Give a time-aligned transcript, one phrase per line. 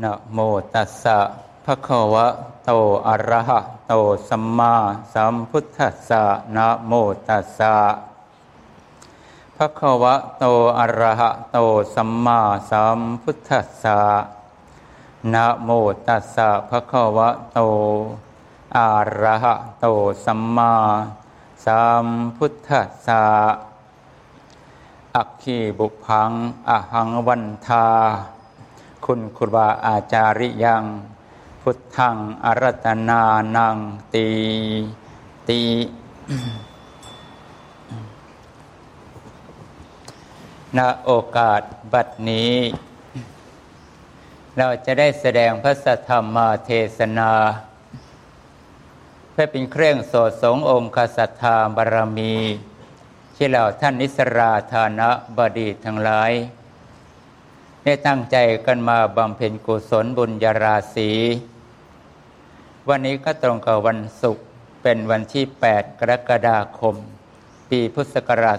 [0.00, 0.38] นะโม
[0.74, 1.18] ตัสสะ
[1.64, 2.26] ภะคะวะ
[2.64, 2.70] โต
[3.08, 3.92] อะระหะโต
[4.28, 4.74] สัมมา
[5.14, 6.22] สัมพุทธัสสะ
[6.56, 6.92] นะโม
[7.28, 7.74] ตัสสะ
[9.56, 10.44] ภะคะวะโต
[10.78, 11.58] อะระหะโต
[11.94, 14.00] สัมมาสัมพุทธัสสะ
[15.32, 15.70] นะโม
[16.06, 17.58] ตัสสะภะคะวะโต
[18.76, 18.88] อะ
[19.22, 19.86] ระหะโต
[20.24, 20.74] สัมมา
[21.64, 22.06] สัม
[22.36, 23.24] พุทธัสสะ
[25.16, 26.30] อักขีบุพัง
[26.68, 27.86] อหังวันทา
[29.06, 30.84] คุณครูบาอาจาริยัง
[31.60, 33.22] พุทธังอรัตนา
[33.56, 33.76] นัง
[34.14, 34.28] ตี
[35.48, 35.62] ตี
[40.76, 41.62] ณโอกาส
[41.92, 42.54] บัดนี้
[44.56, 47.32] เราจะได้แสดงพระสัทธรรมเทศนา
[49.32, 52.36] เพื่อเป็นเครื่องโสดสงองค์สัทธาบารมี
[53.36, 56.32] ที่เราท่านนิสราธานะบดีทั้งหลาย
[57.84, 58.36] ได้ตั้งใจ
[58.66, 61.10] กันมาบำเพ็ญกุศลบุญญาราศี
[62.88, 64.44] วันนี้ก็ตรงกับวันศุกร์
[64.82, 66.94] เป็นวันที่ 8 กรกฎาคม
[67.70, 68.58] ปีพุทธศักราช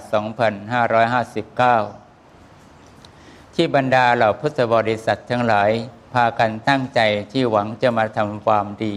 [1.77, 5.71] 2559 ที่บรรดาเหล่าพุทธบริษัททั้งหลาย
[6.13, 6.99] พากันตั้งใจ
[7.31, 8.95] ที่หวังจะมาทำความดี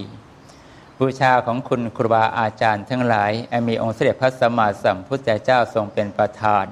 [0.99, 3.33] บูชาของคุณครูบาอาจารย์ทั้งหลาย
[3.69, 6.67] มีองค์เสด็จพระสัมมาสัมพุทธเจ้าทรงเป็นประธาน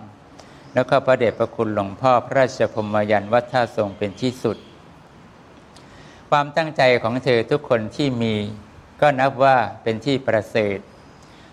[0.74, 4.56] แล้วก็พระเดชพระคุณหลวงพ่อพระราชพมยันวัฒท่าทรงเป็นที่สุด
[6.30, 8.34] ความตั้งใจของเธอทุกคนที่มี
[9.00, 10.78] ก็นับว่าเป็นที่ประเสริฐ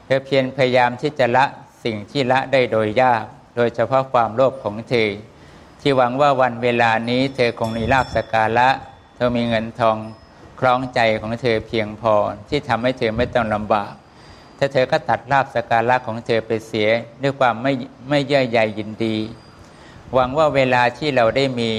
[0.05, 1.45] เธอเพียรพยายามที่จะละ
[1.83, 3.23] สิ่งที่ละได้โดยยาก
[3.55, 5.09] โดยเฉพาะความโลภของเธอ
[5.81, 8.69] ที่หวังว่าวันเวลานี้เธอคงมีลาภสการะ
[9.15, 9.97] เธอมีเงินทอง
[10.59, 12.15] คล้องใจของเธอเพียงพอ
[12.49, 13.93] ที่ทำให้เธอไม่ต้องลำบาก
[14.63, 16.89] ถ้าเธอก็ตัดลาภสการะของเธอไปเสีย
[17.21, 17.71] ด้วยความไม่
[18.09, 19.17] ไม่เยื่อใยยินดี
[20.13, 21.71] หวังว่าเวลาที่เราได้มี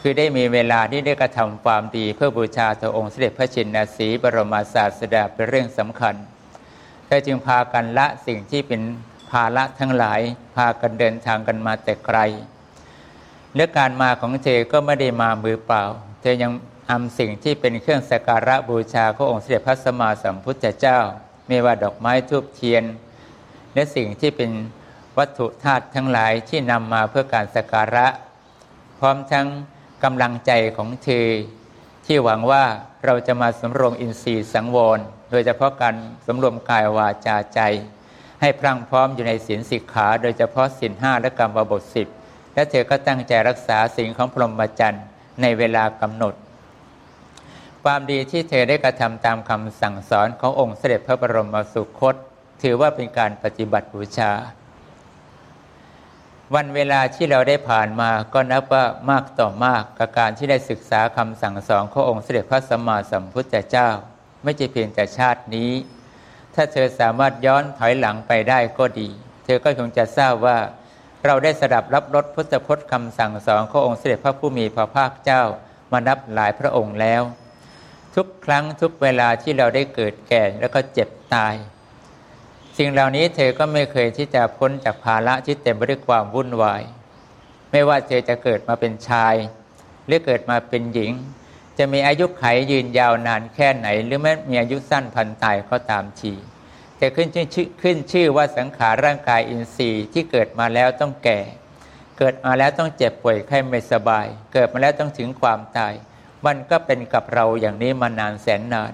[0.00, 6.14] คือได้มีเวลาที่ได้กระทำความดี เพื่อบูชาพระองค์เสด็จพระชินสีบรมศาสดาเป็นเรื่องสำคัญ
[7.06, 8.80] เธอจึงพากันละสิ่งที่เป็น
[9.30, 10.20] ภาระทั้งหลาย
[10.56, 12.18] พากันเดินทางกันมาแต่ไกล
[13.54, 15.82] เรื่อการมาของเธอก็ไม่ได้มามือเปล่า
[16.20, 16.50] เธอยัง
[16.90, 21.00] นำสิ่งที่เป็นเครื่องสักการะบูชาพระองค์เสด็จพระสัมมาสัมพุทธเจ้า
[21.48, 22.84] ไม่ว่าดอกไม้ทูบเทียน
[23.74, 24.50] และสิ่งที่เป็น
[25.18, 28.06] วัตถุธาตุทั้งหลายที่นำมาเพื่อการสักการะ
[28.98, 29.46] พร้อมทั้ง
[30.04, 31.28] กำลังใจของเธอ
[32.06, 32.64] ที่หวังว่า
[33.04, 34.98] เราจะมาสำรวมอินทรีย์สังวร
[35.30, 35.94] โดยเฉพาะการ
[36.26, 37.60] สำรวมกายวาจาใจ
[38.40, 42.08] ให้พรั่งพร้อมอยู่ในศีลสิกขา โดยเฉพาะศีลห้าและกรรมบทสิบ
[42.54, 45.04] และเธอก็ตั้งใจรักษาสิ่งของพรหมจรรย์
[45.42, 46.34] ในเวลากำหนด
[47.88, 52.14] ความดีที่เธอได้กระทำตามคำสั่งสอนขององค์เสด็จพระบรมสุคต
[52.62, 54.32] ถือว่าเป็นการปฏิบัติบูชา
[56.54, 63.88] วันเวลาที่เราได้ผ่านมาก็นับว่ามากต่อมากกับการที่ได้ศึกษาคำสั่งสอนขององค์เสด็จพระสัมมาสัมพุทธเจ้า
[64.42, 65.70] ไม่ใช่เพียงแต่ชาตินี้
[66.54, 69.08] ถ้าเธอสามารถย้อนถอยหลังไปได้ก็ดี
[69.44, 70.58] เธอก็คงจะทราบว่า
[71.26, 75.42] เราได้สดับรับรสพุทธพจน์คำสั่งสอนขององค์เสด็จพระผู้มีพระภาคเจ้า
[75.92, 77.24] มานับหลายพระองค์แล้ว
[78.14, 81.54] ทุกครั้งทุกเวลาที่เราได้เกิดแก่แล้วก็เจ็บตาย
[82.78, 86.82] สิ่งเหล่านี้เธอก็ไม่เคยที่จะพ้นจากภาระที่เต็มไปด้วยความวุ่นวาย
[87.70, 89.34] ไม่ว่าเธอจะเกิดมาเป็นชาย
[90.06, 91.12] หรือเกิดมาเป็นหญิง
[91.78, 96.32] จะมีอายุไขยืนยาวนานแค่ไหน หรือแม้มีอายุสั้นพันตายก็ตามที
[96.98, 101.40] แต่ขึ้นชื่อขึ้นชื่อว่าสังขารร่างกายอินทรีย์ที่เกิดมาแล้วต้องแก่
[102.18, 105.94] เกิดมาแล้วต้องเจ็บป่วยไข้ไม่สบาย เกิดมาแล้วต้องถึงความตาย
[106.46, 108.92] มันก็เป็นกับเราอย่างนี้มานานแสนนาน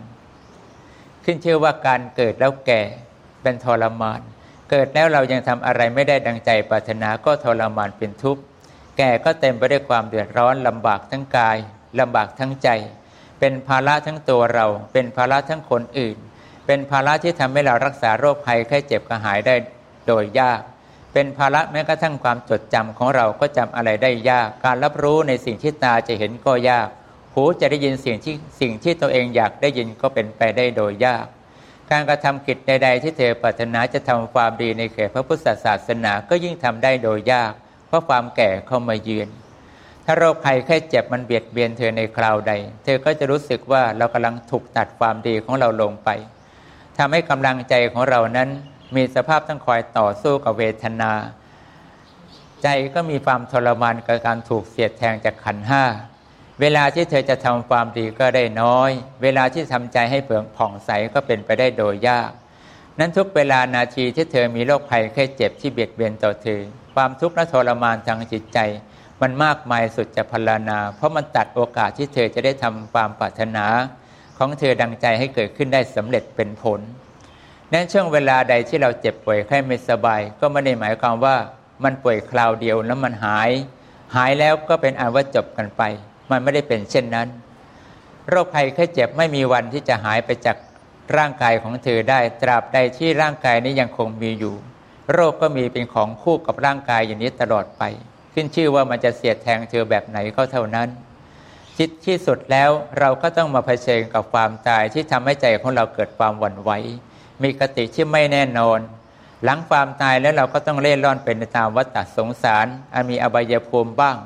[1.24, 2.82] ขึ้นชื่อว่าการเกิดแล้วแก่
[3.42, 4.20] เป็นทรมาน
[4.70, 8.42] เกิดแล้วเรายังทำอะไรไม่ได้ดังใจปรารถนาก็ทรมานเป็นทุกข์
[8.98, 11.56] แก่ก็เต็มไปด้วยความเดือดร้อนลำบากทั้งกาย
[12.00, 12.68] ลำบากทั้งใจ
[13.40, 16.16] เป็นภาระทั้งตัวเรา เป็นภาระทั้งคนอื่น
[16.66, 19.54] เป็นภาระที่ทำให้เรารักษาโรคภัยแค่เจ็บกระหายได้
[20.06, 20.60] โดยยาก
[21.12, 26.88] เป็นภาระแม้กระทั่งความจดจำของเราก็จำอะไรได้ยาก การรับรู้ในสิ่งที่ตาจะเห็นก็ยาก
[27.34, 31.26] หูจะได้ยินสิ่งที่สิ่งที่ตัวเองอยากได้ยินก็เป็นไปได้โดยยาก
[31.90, 37.52] การกระทำกิจใดๆที่เธอปรารถนาจะทำความดีในเขตพระพุทธศาสนาก็ยิ่งทำได้โดยยาก
[37.86, 39.28] เพราะความแก่เข้ามาเยือน
[40.04, 42.52] ถ้าโรคภัยแค่เจ็บมันเบียดเบียนเธอในคราวใด
[42.84, 46.08] เธอก็จะรู้สึกว่าเรากำลังถูกตัดความดีของเราลงไป
[46.98, 48.48] ทำให้กำลังใจของเรานั้น
[48.96, 51.12] มีสภาพต้องคอยต่อสู้กับเวทนา
[52.62, 55.84] ใจก็มีความทรมานกับการถูกเสียดแทงจากขันห้า
[56.60, 58.90] เวลาที่เธอจะทำความดีก็ได้น้อย
[59.22, 62.30] เวลาที่ทำใจให้เปลืองผ่องใสก็เป็นไปได้โดยยาก
[62.98, 66.60] นั้นทุกเวลานาทีที่เธอมีโรคภัยแค่เจ็บที่เบียดเบียนต่อเธอ
[66.94, 68.58] ความทุกข์และทรมานทางจิตใจ
[69.20, 73.66] มันมากมายสุดจะพลานา เพราะมันตัดโอกาสที่เธอจะได้ทำความปรารถนา
[74.38, 76.80] ของเธอดังใจให้เกิดขึ้นได้สำเร็จเป็นผล
[77.72, 81.36] นั้นช่วงเวลาใดที่เราเจ็บป่วยไข้ไม่สบาย ก็ไม่ได้หมายความว่า
[81.84, 83.50] มันป่วยคราวเดียวแล้วมันหาย
[84.16, 85.82] หายแล้วก็เป็นอันว่าจบกันไป
[86.30, 87.28] มันไม่ได้เป็นเช่นนั้น
[88.28, 90.56] โรคภัยแค่เจ็บไม่มีวันที่จะหายไปจาก
[91.16, 94.54] ร่างกายของเธอได้ ตราบใดที่ร่างกายนี้ยังคงมีอยู่
[95.12, 97.82] โรคก็มีเป็นของคู่กับร่างกายอย่างนี้ตลอดไป
[98.32, 100.88] ขึ้นชื่อว่ามันจะเสียดแทงเธอแบบไหนก็เท่านั้น
[101.78, 106.70] จิตที่สุดแล้วเราก็ต้องมาเผชิญกับความตายที่ทำให้ใจของเราเกิดความหวั่นไหว
[107.42, 108.78] มีกติที่ไม่แน่นอน
[109.44, 114.16] หลังความตายแล้วเราก็ต้องเล่นร่อนเป็นตามวัฏสงสารอามีอบายภูมิบ้าง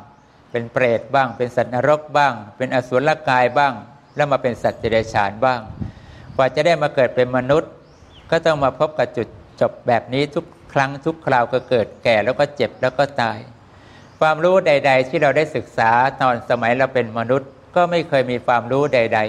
[0.55, 3.73] เป็นเปรตบ้าง เป็นสัตว์นรกบ้าง เป็นอสุรกายบ้าง
[4.17, 5.61] แล้วมาเป็นสัตว์เดรัจฉานบ้าง
[6.37, 7.71] กว่าจะได้มาเกิดเป็นมนุษย์
[8.31, 9.29] ก็ต้องมาพบกับจุด
[9.61, 13.39] จบแบบนี้ทุกครั้งทุกคราวก็เกิดแก่แล้วก็เจ็บแล้วก็ตาย
[14.21, 15.91] ความรู้ใด ๆ ที่เราได้ศึกษา
[16.21, 19.21] ตอนสมัยเราเป็นมนุษย์ ก็ไม่เคยมีความรู้ใด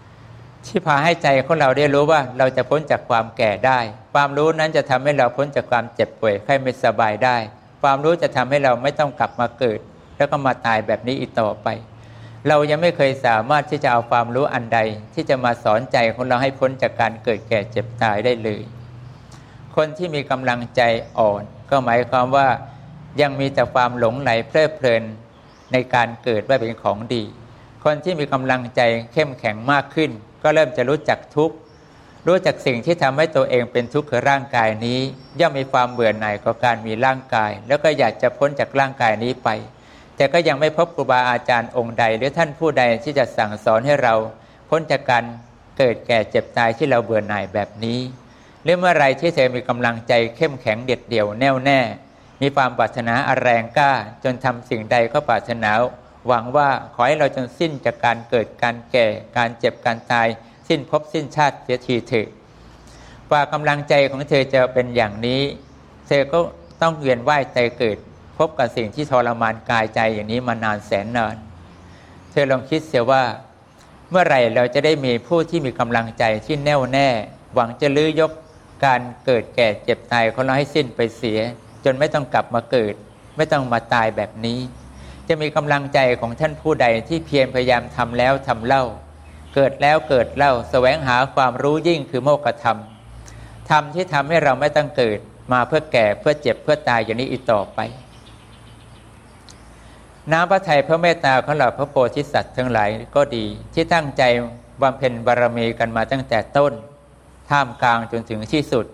[0.00, 3.78] ๆ ที่พาให้ใจของเราได้รู้ว่าเราจะพ้นจากความแก่ได้
[4.14, 7.36] ความรู้นั้นจะทำให้เราพ้นจากความเจ็บป่วยไข้ไม่สบายได้
[7.82, 9.80] ความรู้จะทำให้เราไม่ต้องกลับมาเกิด
[10.20, 11.68] แล้วก็มาตายแบบนี้อีกต่อไป
[12.48, 14.78] เรายังไม่เคยสามารถที่จะเอาความรู้อันใด
[15.14, 18.62] ที่จะมาสอนใจของเราให้พ้นจากการเกิดแก่เจ็บตายได้เลย
[19.76, 20.82] คนที่มีกำลังใจ
[21.18, 22.48] อ่อน ก็หมายความว่า
[23.20, 25.02] ยังมีแต่ความหลงไหลเพลิดเพลิน
[25.72, 27.22] ในการเกิดว่าเป็นของดี
[27.84, 28.80] คนที่มีกำลังใจ
[29.12, 30.10] เข้มแข็งมากขึ้น
[30.42, 31.56] ก็เริ่มจะรู้จักทุกข์
[32.26, 34.98] รู้จักสิ่งที่ทำให้ตัวเองเป็นทุกข์คือร่างกายนี้
[35.40, 39.48] ย่อมมีความเบื่อหน่ายกับการมีร่างกาย แล้วก็อยากจะพ้นจากร่างกายนี้ไป
[40.20, 44.14] แต่ก็ยังไม่พบครูบาอาจารย์องค์ใด หรือท่านผู้ใดที่จะสั่งสอนให้เรา
[44.68, 45.24] พ้นจากการ
[45.78, 47.98] เกิดแก่เจ็บตายที่เราเบื่อหน่ายแบบนี้
[48.62, 51.80] หรือเมื่อไรที่เธอมีกำลังใจเข้มแข็งเด็ดเดี่ยวแน่วแน่
[52.42, 53.92] มีความปรารถนาอแรงกล้า
[54.24, 55.70] จนทำสิ่งใดก็ปรารถนา
[56.26, 59.06] หวังว่าขอให้เราจนสิ้นจากการเกิดการแก่
[59.36, 60.28] การเจ็บการตาย
[60.68, 62.28] สิ้นภพสิ้นชาติเสียทีเถอะ
[63.32, 65.42] ว่ากำลังใจของเธอจะเป็นอย่างนี้
[66.08, 66.38] เธอก็
[66.82, 67.98] ต้องเวียนว่ายใจเกิด
[68.46, 71.36] บกับสิ่งที่ทรมานกายใจอย่างนี้มานานแสนนาน
[72.30, 73.22] เธอลองคิดเสียว่า
[74.10, 77.08] เมื่อไหร่เราจะได้มีผู้ที่มีกำลังใจที่แน่วแน่
[77.54, 78.32] หวังจะลื้อยก
[78.84, 81.38] การเกิดแก่เจ็บตายของเราให้สิ้นไปเสีย
[81.84, 82.94] จนไม่ต้องกลับมาเกิด
[83.36, 84.60] ไม่ต้องมาตายแบบนี้
[85.28, 88.84] จะมีกำลังใจของท่านผู้ใดที่เพียรพยายามทำแล้วทำเล่า
[89.54, 92.78] เกิดแล้วเกิดเล่าสแสวงหาความรู้ยิ่งคือโมกธรรม
[93.70, 95.18] ธรรมที่ทำให้เราไม่ต้องเกิด
[95.52, 97.78] มาเพื่อแก่เพื่อเจ็บเพื่อตายอย่างนี้อีกต่อไป
[100.32, 103.44] น้ำพระทัยพระเมตตาของเราพระโพธิสัตว์ทั้งหลายก็ดี
[103.74, 104.22] ที่ตั้งใจ
[104.82, 106.72] บำเพ็ญบารมีกันมาตั้งแต่ต้น
[107.50, 108.86] ท่ามกลางจนถึงที่สุด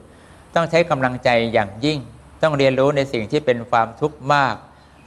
[0.55, 1.99] ต้องใช้กำลังใจอย่างยิ่ง
[2.43, 4.55] ต้องเรียนรู้ในสิ่งที่เป็นความทุกข์มาก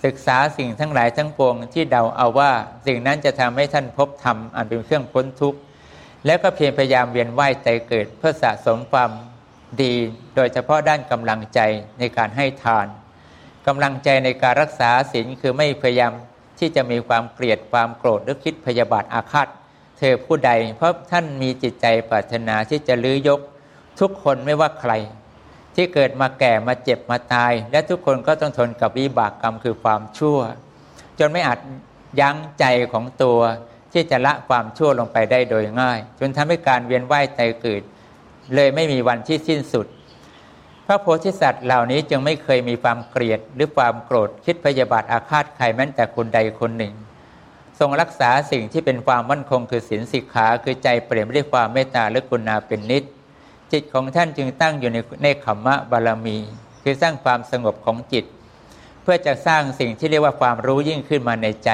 [0.05, 2.51] ศึกษาสิ่งทั้งหลายทั้งปวงที่เดาเอาว่า
[2.85, 5.59] สิ่งนั้นจะทำให้ท่านพบธรรมอันเป็นเครื่องพ้นทุกข์
[6.25, 9.11] แล้วก็เพียรพยายามเวียนว่ายใจเกิดเพื่อสะสมความ
[9.81, 9.93] ดี
[10.35, 11.59] โดยเฉพาะด้านกำลังใจ
[11.99, 12.87] ในการให้ทาน
[13.67, 16.13] กำลังใจในการรักษาศีลคือไม่พยายาม
[16.59, 19.47] ที่จะมีความเกลียดความโกรธหรือคิดพยาบาทอาฆาต
[19.97, 23.39] เธอผู้ใด เพราะท่านมีจิตใจปรารถนาที่จะลื้อยก
[23.99, 24.93] ทุกคนไม่ว่าใคร
[25.75, 30.39] ที่เกิดมาแก่มาเจ็บมาตาย และทุกคนก็ต้องทนกับวิบากกรรมคือความชั่ว
[31.19, 31.59] จนไม่อาจ
[32.19, 33.39] ยั้งใจของตัว
[33.93, 37.81] ที่จะละความชั่วลงไปได้โดยง่าย จนทำให้การเวียนว่ายใจเกิด
[38.55, 39.85] เลยไม่มีวันที่สิ้นสุด
[40.89, 46.93] ระโพธิสัตว์เหล่านี้จึงไม่เคยมีความเกลียดหรือความโกรธคิดพยาบาทอาฆาตใครแม้แต่คนใดคนหนึ่ง
[47.79, 53.03] ทรงรักษาสิ่งที่เป็นความมั่นคงคือศีลสิกขาคือใจเปลี่ยนด้วยความเมตตาและกุณาเป็นนิจ
[53.71, 56.37] จิตของท่านจึงตั้งอยู่ในในขมมะบารมี
[56.83, 58.25] คือสร้างความสงบของจิต
[59.01, 61.69] เพื่อจะสร้างสิ่งที่เรียกว่าความรู้ยิ่งขึ้นมาในใจ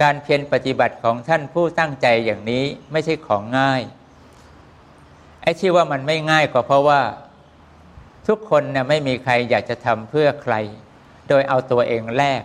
[0.00, 3.82] การเพียรปฏิบัติของท่านผู้ตั้งใจอย่างนี้ไม่ใช่ของง่าย
[5.42, 7.00] ไอ้ที่ว่ามันไม่ง่ายก็เพราะว่า
[8.28, 10.54] ทุกคนนะไม่มีใครอยากจะทำเพื่อใคร
[11.28, 12.42] โดยเอาตัวเองแลก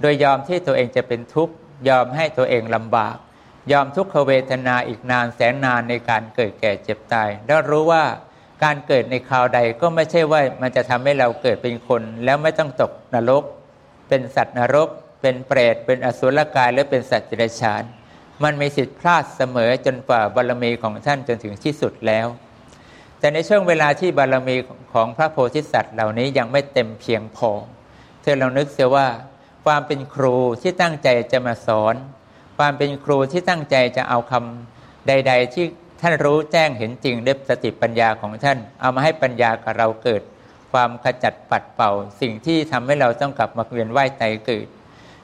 [0.00, 1.54] โดยยอมที่ตัวเองจะเป็นทุกข์
[1.88, 3.16] ยอมให้ตัวเองลำบาก
[3.72, 8.04] ยอมทุกขเวทนาอีกนานแสนนานในการเกิดแก่เจ็บตาย แล้วรู้ว่า
[8.64, 13.44] การเกิดในคราวใดก็ไม่ใช่ว่ามันจะทำให้เราเกิดเป็นคน แล้วไม่ต้องตกนรก
[14.08, 14.88] เป็นสัตว์นรก
[15.20, 17.82] เป็นเปรต เป็นอสุรกายหรือเป็นสัตว์จิรชาน
[18.42, 22.26] มันมีสิทธิพลาดเสมอจนกว่าบารมีของท่านจนถึงที่สุดแล้ว
[23.24, 24.56] แต่ในช่วงเวลาที่บารมี
[24.92, 27.50] ของพระโพธิสัตว์เหล่านี้ยังไม่เต็มเพียงพอ
[28.22, 29.08] เธอลองนึกเสียว่า
[29.66, 31.94] ความเป็นครูที่ตั้งใจจะมาสอน
[32.58, 35.64] ความเป็นครูที่ตั้งใจจะเอาคำใด ๆ ที่
[36.00, 40.22] ท่านรู้แจ้งเห็นจริงด้วยสติปัญญาของท่าน เอามาให้ปัญญากับเราเกิด
[40.72, 44.66] ความขจัดปัดเป่า สิ่งที่ทำให้เราต้องกลับมาเวียนว่ายใจเกิด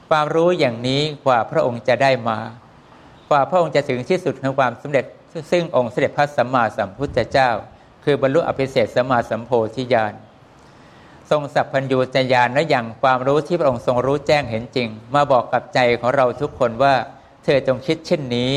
[0.09, 2.39] ความรู้อย่างนี้กว่าพระองค์จะได้มา
[3.29, 5.05] กว่าพระองค์จะถึงที่สุดของความสำเร็จ
[5.51, 7.51] ซึ่งองค์เสด็จพระสัมมาสัมพุทธเจ้า
[8.03, 10.13] คือบรรลุอภิเศษสมาสัมโพธิญาณ
[11.29, 16.93] ทรงสัพพัญญูจญาณและอย่างความรู้ที่พระองค์ทรงรู้แจ้งเห็นจริง มาบอกกับใจของเราทุกคนว่า
[17.43, 18.53] เธอจงคิดเช่นนี้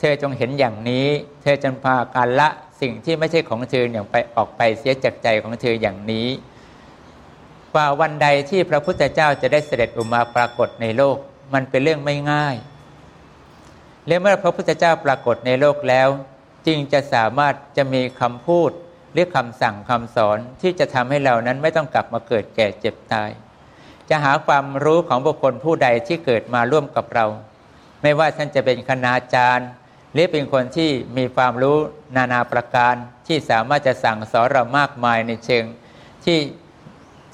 [0.00, 1.06] เธอจงเห็นอย่างนี้
[1.42, 2.48] เธอจงพาการละ
[2.80, 6.28] สิ่งที่ไม่ใช่ของเธออย่างไปออกไปเสียจากใจของเธออย่างนี้
[7.72, 11.16] กว่าวันใดที่พระพุทธเจ้าจะได้เสด็จอุมาปรากฏในโลก
[11.54, 12.56] มันเป็นเรื่องไม่ง่าย
[14.06, 16.08] และเมื่อพระพุทธเจ้าปรากฏในโลกแล้ว
[16.66, 18.70] จึงจะสามารถจะมีคำพูด
[19.12, 23.30] หรือคำสั่งคำสอนที่จะทำให้เรานั้นไม่ต้องกลับมาเกิดแก่เจ็บตาย
[24.08, 27.26] จะหาความรู้ของบุคคลผู้ใดที่เกิดมาร่วมกับเรา
[28.02, 29.68] ไม่ว่าท่านจะเป็นคณาจารย์
[30.12, 31.78] หรือเป็นคนที่มีความรู้
[32.16, 32.94] นานาประการ
[33.26, 35.64] ที่สามารถจะสั่งสอนเรามากมายในเชิง
[36.24, 36.38] ที่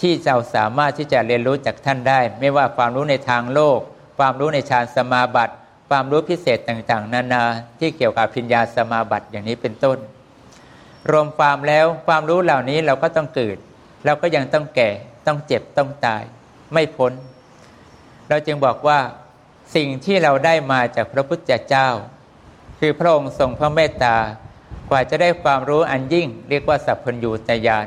[0.00, 3.78] ที่เราสามารถที่จะเรียนรู้จากท่านได้ ไม่ว่าความรู้ในทางโลก
[4.18, 5.54] ความรู้ในฌานสมาบัติ
[5.88, 7.44] ความรู้พิเศษต่างๆ นานา
[7.78, 9.98] ที่เกี่ยวกับพิญญาสมาบัติอย่างนี้เป็นต้น
[11.10, 13.56] รวมความแล้วความรู้เหล่านี้เราก็ต้องเกิด
[14.04, 14.90] เราก็ยังต้องแก่
[15.26, 16.22] ต้องเจ็บต้องตาย
[16.72, 17.12] ไม่พ้น
[18.28, 18.98] เราจึงบอกว่า
[19.76, 21.88] สิ่งที่เราได้มาจากพระพุทธเจ้า
[22.78, 24.16] คือพระองค์ทรงพระเมตตา
[24.90, 27.86] กว่าจะได้ความรู้อันยิ่ง เรียกว่าสัพพัญญูตยาน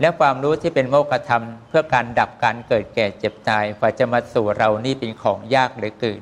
[0.00, 6.20] และความรู้ที่เป็นโมกธรรม เพื่อการดับการเกิดแก่เจ็บตายกว่าจะมาสู่เรานี่เป็นของยากเหลือเกิน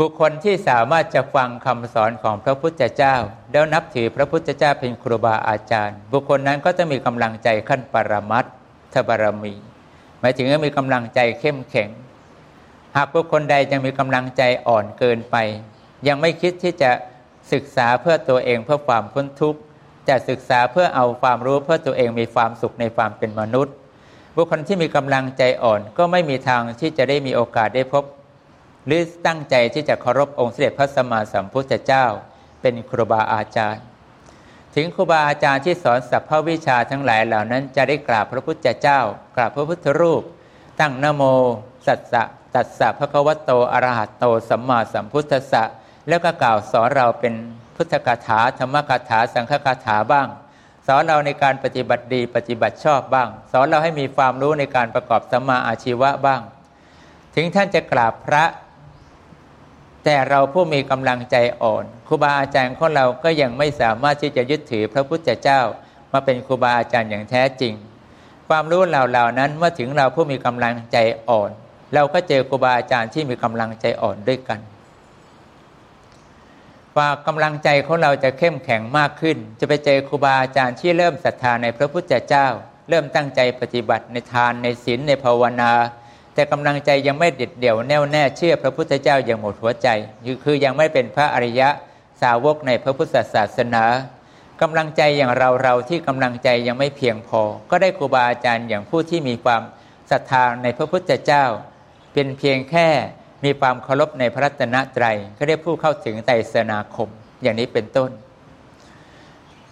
[0.00, 3.16] บุคคลที่สามารถจะฟังคำสอนของพระพุทธเจ้า
[3.52, 8.44] แล้วนับถือพระพุทธเจ้าเป็นครูบาอาจารย์ บุคคลนั้นก็จะมีกำลังใจขั้นปรมัต
[8.92, 9.54] ถบารมี
[10.20, 11.90] หมายถึงว่ามีกำลังใจเข้มแข็ง
[12.96, 15.36] หากบุคคลใดยังมีกำลังใจอ่อนเกินไป
[16.06, 16.90] ยังไม่คิดที่จะ
[17.52, 19.60] ศึกษาเพื่อตัวเองเพื่อความพ้นทุกข์
[20.08, 23.74] จะศึกษาเพื่อเอาความรู้เพื่อตัวเองมีความสุขในความเป็นมนุษย์
[24.36, 28.04] บุคคลที่มีกำลังใจอ่อนก็ไม่มีทางที่จะได้มีโอกาสได้พบ
[28.86, 32.06] หรือตั้งใจที่จะเคารพองค์เสด็จพระสัมมาสัมพุทธเจ้า
[32.60, 33.82] เป็นครูบาอาจารย์
[34.74, 39.00] ถึงครูบาอาจารย์ที่สอนสัพพวิชาทั้งหลายเหล่านั้นจะได้กราบพระพุทธเจ้า
[39.36, 40.22] กราบพระพุทธรูป
[40.80, 41.22] ตั้งนโม
[41.86, 42.22] สัตสะ
[42.54, 45.62] ตัสสะพระควโตอรหัตโตสัมมาสัมพุทธะ
[46.08, 47.34] แล้วก็กล่าวสอนเราเป็น
[47.76, 50.28] พุทธคาถาธรรมคาถาสังฆคาถาบ้าง
[50.86, 56.40] สอนเราในการปฏิบัติดีปฏิบัติชอบบ้าง สอนเราให้มีความรู้ในการประกอบสัมมาอาชีวะบ้าง
[57.34, 58.44] ถึงท่านจะกราบพระ
[60.04, 65.60] แต่เราผู้มีกำลังใจอ่อนครูบาอาจารย์ของเราก็ยังไม่สามารถที่จะยึดถือพระพุทธเจ้า
[66.12, 67.74] มาเป็นครูบาอาจารย์อย่างแท้จริง
[68.48, 70.96] ความรู้เหล่านั้นเมื่อถึงเราผู้มีกำลังใจ
[71.28, 71.50] อ่อน
[71.94, 74.60] เราก็เจอครูบาอาจารย์ที่มีกำลังใจอ่อนด้วยกัน
[76.96, 82.46] ว่ากำลังใจของเราจะเข้มแข็งมากขึ้น จะไปเจอครูบาอาจารย์ที่เริ่มศรัทธาในพระพุทธเจ้า
[82.88, 85.72] เริ่มตั้งใจปฏิบัติในทานในศีลในภาวนา
[86.34, 89.88] แต่กำลังใจยังไม่เด็ดเดี่ยวแน่วแน่เชื่อพระพุทธเจ้าอย่างหมดหัวใจ
[90.44, 91.68] คือยังไม่เป็นพระอริยะ
[92.22, 93.84] สาวกในพระพุทธศาสนา
[94.62, 99.62] กำลังใจอย่างเราเราที่กำลังใจยังไม่เพียงพอ ก็ได้ครูบาอาจารย์อย่างผู้ที่มีความ
[100.10, 101.44] ศรัทธาในพระพุทธเจ้า
[102.12, 102.88] เป็นเพียงแค่
[103.44, 107.08] มีความเคารพในพระรัตนตรัยก็เรียกผู้เข้าถึงไตรสนาคม
[107.42, 108.10] อย่างนี้เป็นต้น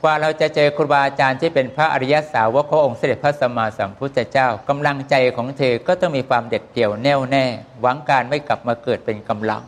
[0.02, 7.44] กว่าเราจะเจอครูบาอาจารย์ที่เป็นพระอริยสาวกขององค์เสด็จพระสัมมาสัมพุทธเจ้ากำลังใจของเธอก็ต้องมีความเด็ดเดี่ยวแน่วแน่
[7.80, 9.62] หวังการไม่กลับมาเกิดเป็นกำลัง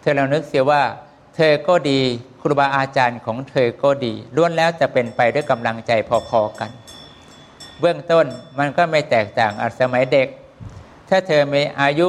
[0.00, 0.82] เธอเรานึกเสียว่า
[1.36, 2.00] เธอก็ดี
[2.42, 5.92] ครูบาอาจารย์ของเธอก็ดีล้วนแล้วจะเป็นไปด้วยกำลังใจ
[6.28, 6.70] พอๆกัน
[7.80, 8.26] เบื้องต้น
[8.58, 10.28] มันก็ไม่แตกต่างอาสมัยเด็ก
[11.08, 12.08] ถ้าเธอมีอายุ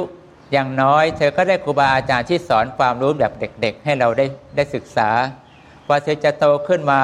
[0.52, 4.26] อย่างน้อย เธอก็ได้ครูบาอาจารย์ที่สอนความรู้แบบเด็ก ๆ ให้เราได้
[4.56, 5.10] ได้ศึกษา
[5.86, 7.00] พอเธอจะโตขึ้นมา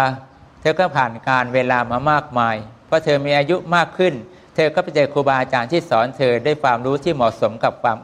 [0.61, 2.57] เธอก็ผ่านการเวลามามากมาย
[2.89, 4.15] พอเธอมีอายุมากขึ้น
[4.55, 7.99] เธอก็ไปเจอครูบาอาจารย์ที่สอนเธอได้ความรู้ที่เหมาะสมกับความ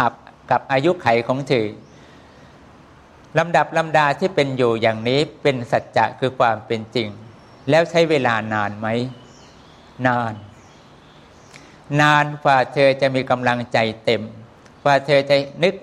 [0.00, 0.14] อับ
[0.50, 1.66] กับอายุไขของเธอ
[3.38, 7.08] ลำดับลำดาที่เป็นอยู่อย่างนี้เป็นสัจจะคือความเป็นจริง
[7.70, 8.88] แล้วใช้เวลานานไหม
[10.06, 10.34] นาน
[12.00, 14.22] นานกว่าเธอจะมีกำลังใจเต็ม
[14.86, 15.74] ว่าเธอจะนึก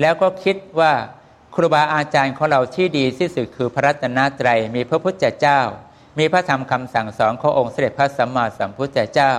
[0.00, 0.92] แล้วก็คิดว่า
[1.58, 5.60] ครูบาอาจารย์ของเราที่ดีที่สุดคือพระรัตนตรัยมีพระพุทธเจ้า
[6.18, 9.32] มีพระธรรมคำสั่งสอนขององค์เสด็จพระสัมมาสัมพุทธเจ้า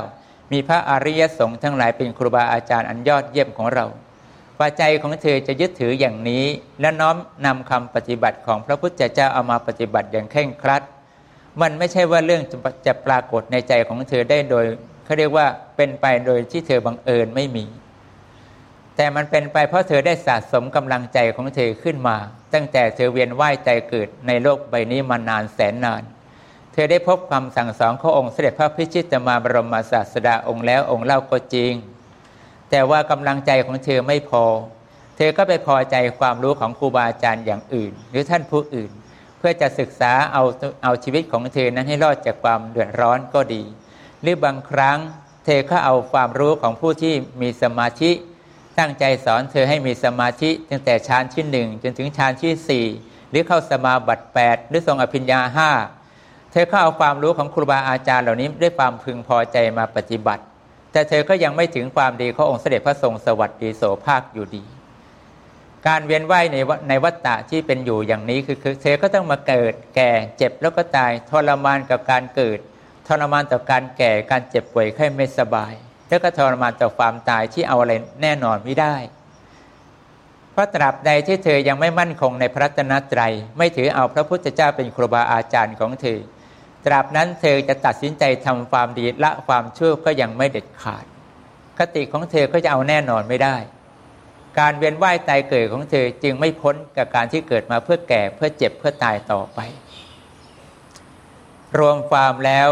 [0.51, 3.85] มีพระอริยสงฆ์ทั้งหลายเป็นครูบาอาจารย์อันยอดเยี่ยมของเรา
[4.59, 6.43] ว่าใจของเธอจะยึดถืออย่างนี้
[6.81, 10.83] และน้อมนำคำปฏิบัติของพระพุทธเจ้าเอามาปฏิบัติอย่างเคร่งครัด
[11.61, 12.41] มันไม่ใช่ว่าเรื่อง
[12.85, 14.65] จะปรากฏในใจของเธอได้โดย
[15.05, 17.65] เขาเรียกว่าเป็นไปโดยที่เธอบังเอิญไม่มี
[18.97, 22.17] แต่มันเป็นไปเพราะเธอได้สะสมกำลังใจของเธอขึ้นมา
[22.53, 26.03] ตั้งแต่เธอเวียนว่ายใจเกิดในโลกใบนี้มานานแสนนาน
[26.73, 31.73] เธอได้พบคำสั่งสอนขององค์เสด็จพระพิชิตมาบรมศาสดาองค์แล้วองค์เล่าก็จริง
[32.69, 34.43] แต่ว่ากำลังใจของเธอไม่พอ
[35.17, 38.91] เธอก็ไปพอใจความรู้ของครูบาอาจารย์อย่างอื่น หรือท่านผู้อื่น
[39.37, 40.43] เพื่อจะศึกษาเอา
[40.83, 43.63] เอาชีวิตของเธอนั้นให้รอดจากความเดือดร้อนก็ดี
[44.21, 44.97] หรือบางครั้ง
[45.45, 48.11] เธอก็เอาความรู้ของผู้ที่มีสมาธิ
[48.79, 52.85] ตั้งใจสอนเธอให้มีสมาธิตั้งแต่ฌานที่หนึ่งจนถึงฌานที่สี่
[53.29, 55.71] หรือเข้าสมาบัติ8หรือทรงอภิญญาห้า
[56.51, 60.43] เธอเข้าเอาความรู้ของครูบาอาจารย์เหล่านี้ด้วยความพึงพอใจมาปฏิบัติ
[60.91, 64.63] แต่เธอก็ยังไม่ถึงความดีขององค์เสด็จพระทรงสวัสดีโสภาคอยู่ดี
[65.87, 66.57] การเวียนว่ายใน
[66.89, 72.59] ในวัฏฏะที่เป็นอยู่อย่างนี้คือเธอก็ต้องมาเกิดแก่เจ็บแล้วก็ตายทรมานกับการเกิด
[73.07, 75.73] ทรมานต่อการแก่การเจ็บป่วยไข้ไม่สบาย
[76.07, 78.95] แล้วก็ทรมานต่อความตายที่เอาอะไรแน่นอนไม่ได้
[80.51, 86.19] เพราะตราบใดที่เธอยังไม่มั่นคงในพระตนตรัย ไม่ถือเอาพระพุทธเจ้าเป็นครูบาอาจารย์ของเธอ
[86.85, 91.05] ตราบนั้นเธอจะตัดสินใจทำความดีละความชั่วก็ยังไม่เด็ดขาด
[91.77, 93.55] คติของเธอก็จะเอาแน่นอนไม่ได้
[94.59, 99.59] การเวียนว่ายตายเกิดของเธอจึงไม่พ้นกับการที่เกิดมาเพื่อแก่เพื่อเจ็บเพื่อตายต่อไป
[101.79, 102.69] รวมความแล้ว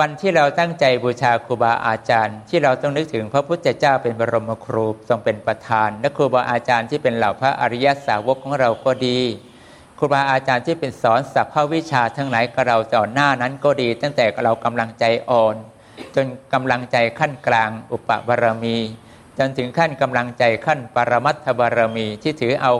[0.00, 9.18] วันที่เราตั้งใจบูชาครูบาอาจารย์ ที่เราต้องนึกถึงพระพุทธเจ้าเป็นบรมครูทรงเป็นประธาน และครูบาอาจารย์ที่เป็นเหล่าพระอริยสาวกของเราก็ดี
[9.98, 15.54] ครูบาอาจารย์ที่เป็นสอนสัพพวิชาทั้งหลายกับเราต่อหน้านั้นก็ดี ตั้งแต่เรากำลังใจอ่อน
[16.14, 18.78] จนกำลังใจขั้นกลางอุปบารมี
[19.38, 22.72] จนถึงขั้นกำลังใจขั้นปรมัตถบารมีที่ถือเอา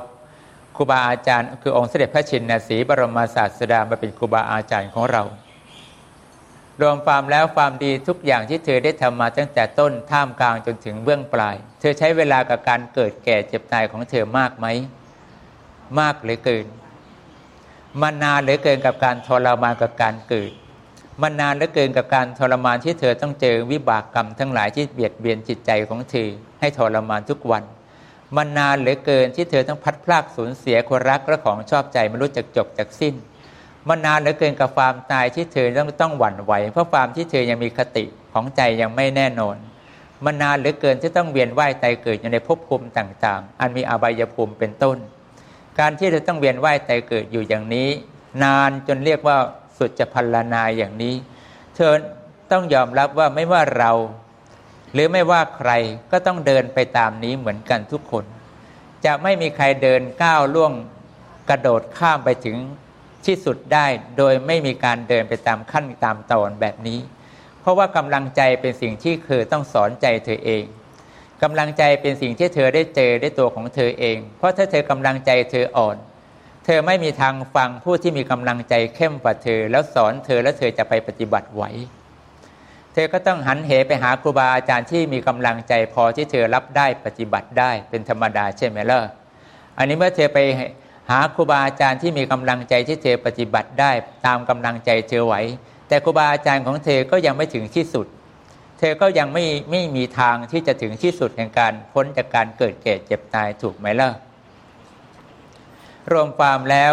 [0.76, 5.24] ครูบาอาจารย์ คือองค์เสด็จพระชินสีบรมศาสดามาเป็นครูบาอาจารย์ของเรา
[6.80, 14.66] รวมความแล้วความดีทุกอย่างที่เธอได้ทำมาตั้งแต่ต้นท่ามกลางจนถึงเบื้องปลาย เธอใช้เวลากับการเกิดแก่เจ็บตายของเธอมากไหม
[16.00, 16.66] มากหรือเกิน
[18.00, 20.52] มันนานเหลือเกินกับการทรมานกับการเกิด
[21.22, 26.28] มันนานเหลือเกินกับการทรมานที่เธอต้องเจอวิบากกรรมทั้งหลายที่เบียดเบียนจิตใจของเธอ
[26.60, 27.62] ให้ทรมานทุกวัน
[28.36, 33.14] มันนานเหลือเกินที่เธอต้องพัดพลากสูญเสียคนรักและของชอบใจไม่รู้จักจบจากสิ้น
[33.88, 39.56] มันนานเหลือเกินกับความตายที่เธอต้องต้องหวั่นไหว เพราะความที่เธอยังมีคติของใจยังไม่แน่นอน
[40.24, 44.96] มันนานเหลือเกินที่ต้องเวียนว่ายตายเกิดอยู่ในภพภูมิต่าง ๆ อันมีอบายภูมิเป็นต้น
[45.78, 47.88] การที่เราต้องเวียนว่ายตายเกิดอยู่อย่างนี้
[48.42, 49.36] นานจนเรียกว่า
[49.78, 51.14] สุดจะพันลนาอย่างนี้
[51.74, 51.92] เธอ
[52.52, 53.92] ต้องยอมรับว่าไม่ว่าเรา
[54.92, 55.70] หรือไม่ว่าใคร
[56.10, 58.24] ก็ต้องเดินไปตามนี้เหมือนกันทุกคน
[59.04, 60.72] จะไม่มีใครเดินก้าวล่วง
[61.50, 62.56] กระโดดข้ามไปถึง
[63.26, 63.86] ที่สุดได้
[64.18, 67.00] โดยไม่มีการเดินไปตามขั้นตามตอนแบบนี้
[67.60, 70.64] เพราะว่ากำลังใจเป็นสิ่งที่คือต้องสอนใจเธอเอง
[71.42, 75.96] กำลังใจเป็นสิ่งที่เธอได้เจอได้ตัวของเธอเอง เพราะถ้าเธอกำลังใจเธออ่อน
[76.64, 81.64] เธอไม่มีทางฟังผู้ที่มีกำลังใจเข้มกว่าเธอ แล้วสอนเธอแล้วเธอจะไปปฏิบัติไหว
[82.92, 89.00] เธอก็ต้องหันเหไปหาครูบาอาจารย์ที่มีกำลังใจพอที่เธอรับได้ปฏิบัติได้เป็นธรรมดาใช่ไหมล่ะ
[89.78, 90.38] อันนี้เมื่อเธอไป
[91.10, 93.92] หาครูบาอาจารย์ที่มีกำลังใจที่เธอปฏิบัติได้
[94.26, 95.34] ตามกำลังใจเธอไหว
[95.88, 98.06] แต่ครูบาอาจารย์ของเธอก็ยังไม่ถึงที่สุด
[98.78, 104.10] เธอก็ยังไม่ไม่มีทางที่จะถึงที่สุดแห่งการพ้นจากการเกิดแก่เจ็บตายถูกไหมล่ะ
[106.12, 106.92] รวมความแล้ว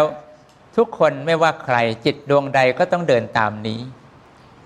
[0.76, 3.80] ทุกคนไม่ว่าใครจิตดวงใดก็ต้องเดินตามนี้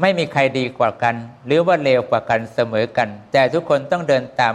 [0.01, 1.15] ไม่มีใครดีกว่ากัน
[1.47, 4.55] หรือว่าเลวกว่ากันเสมอกัน แต่ทุกคนต้องเดินตาม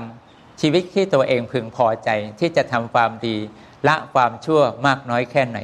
[0.61, 3.37] ชีวิตที่ตัวเองพึงพอใจที่จะทำความดี
[3.87, 5.59] ละความชั่วมากน้อยแค่ไหน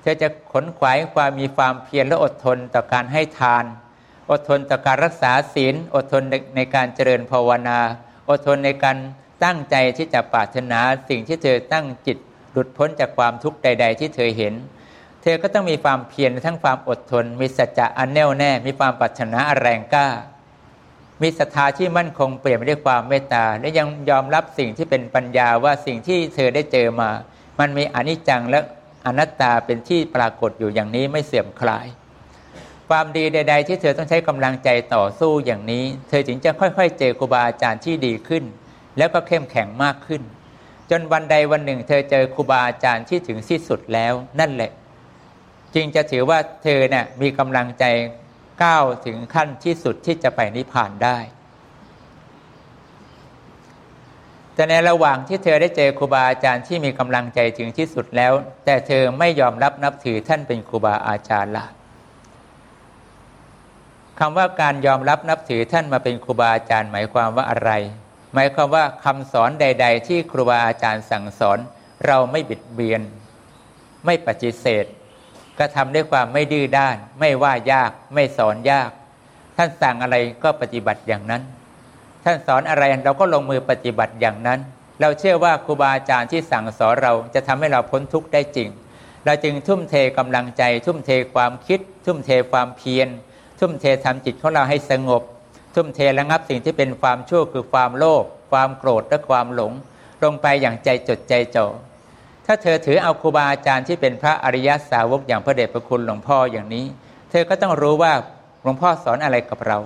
[0.00, 3.64] เธอจะขนขวายความมีความเพียรและอดทนต่อการให้ทาน
[4.30, 6.22] อดทนต่อการรักษาศีล อดทน
[6.56, 7.78] ในการเจริญภาวนา
[8.30, 8.96] อดทนในการ
[9.44, 12.18] ตั้งใจที่จะปรารถนาสิ่งที่เธอตั้งจิต
[12.52, 14.54] หลุดพ้นจากความทุกข์ใด ๆ ที่เธอเห็น
[15.22, 20.08] เธอก็ต้องมีความเพียรทั้งความอดทน มีสัจจะอันแน่วแน่ มีความปรารถนาแรงกล้า
[21.22, 27.10] มีศรัทธาที่มั่นคงเปลี่ยนไปด้วยความเมตตา และยังยอมรับสิ่งที่เป็นปัญญาว่าสิ่งที่เธอได้เจอมา
[27.62, 28.60] มันมีอนิจจังและ
[29.06, 31.86] อนัตตาเป็นที่ปรากฏอยู่อย่างนี้ไม่เสื่อมคลาย
[32.88, 38.44] ความดีใด ๆ ที่เธอต้องใช้กำลังใจต่อสู้อย่างนี้ เธอจึงจะค่อยๆ เจอครูบาอาจารย์ที่ดีขึ้น
[38.98, 40.22] แล้วก็เข้มแข็งมากขึ้น
[40.90, 44.70] จนวันใดวันหนึ่ง เธอเจอครูบาอาจารย์ที่ถึงที่สุดแล้วนั่นแหละ
[45.74, 47.84] จึงจะถือว่าเธอเนี่ยมีกำลังใจ
[48.62, 51.18] ก้าวถึงขั้นที่สุดที่จะไปนิพพานได้
[54.54, 58.32] แต่ในระหว่างที่เธอได้เจอครูบาอาจารย์ที่มีกำลังใจถึงที่สุดแล้ว
[58.64, 61.64] แต่เธอไม่ยอมรับนับถือท่านเป็นครูบาอาจารย์ละ
[64.18, 67.70] คำว่าการยอมรับนับถือท่านมาเป็นครูบาอาจารย์หมายความว่าอะไร
[68.34, 71.58] หมายความว่าคำสอนใด ๆ ที่ครูบาอาจารย์สั่งสอน
[72.06, 73.02] เราไม่บิดเบียน
[74.06, 74.86] ไม่ปฏิเสธ
[75.62, 78.90] ระทำด้วยความไม่ดื้อด้าน ไม่ว่ายาก ไม่สอนยาก
[79.56, 81.42] ท่านสั่งอะไรก็ปฏิบัติอย่างนั้น
[82.24, 84.60] ท่านสอนอะไรเราก็ลงมือปฏิบัติอย่างนั้น
[85.00, 88.68] เราเชื่อว่าครูบาอาจารย์ที่สั่งสอนเราจะทำให้เราพ้นทุกข์ได้จริง
[89.24, 93.08] เราจึงทุ่มเทกำลังใจ ทุ่มเทความคิด ทุ่มเทความเพียร
[93.60, 95.22] ทุ่มเททำจิตของเราให้สงบ
[95.74, 99.72] ทุ่มเทระงับสิ่งที่เป็นความชั่วคือความโลภความโกรธและความหลง
[100.22, 101.66] ลงไปอย่างใจจดใจจ่อ
[102.46, 106.84] ถ้าเธอถือเอาครูบาอาจารย์ที่เป็นพระอริยสาวกอย่างพระเดชพระคุณหลวงพ่ออย่างนี้
[107.30, 108.12] เธอก็ต้องรู้ว่า
[108.62, 109.78] หลวงพ่อสอนอะไรกับเรา